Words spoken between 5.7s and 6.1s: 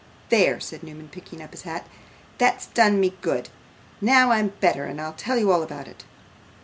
it.